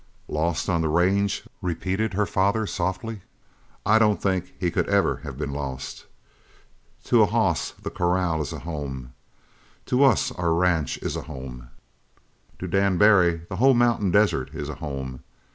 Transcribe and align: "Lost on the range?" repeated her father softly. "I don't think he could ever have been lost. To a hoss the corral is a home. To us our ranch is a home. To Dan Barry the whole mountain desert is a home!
"Lost 0.27 0.67
on 0.67 0.81
the 0.81 0.89
range?" 0.89 1.43
repeated 1.61 2.15
her 2.15 2.25
father 2.25 2.65
softly. 2.65 3.21
"I 3.85 3.99
don't 3.99 4.19
think 4.19 4.55
he 4.59 4.71
could 4.71 4.89
ever 4.89 5.17
have 5.17 5.37
been 5.37 5.51
lost. 5.53 6.07
To 7.03 7.21
a 7.21 7.27
hoss 7.27 7.73
the 7.79 7.91
corral 7.91 8.41
is 8.41 8.51
a 8.51 8.57
home. 8.57 9.13
To 9.85 10.03
us 10.03 10.31
our 10.31 10.53
ranch 10.55 10.97
is 11.03 11.15
a 11.15 11.21
home. 11.29 11.69
To 12.57 12.67
Dan 12.67 12.97
Barry 12.97 13.43
the 13.47 13.57
whole 13.57 13.75
mountain 13.75 14.09
desert 14.09 14.49
is 14.55 14.69
a 14.69 14.75
home! 14.81 15.21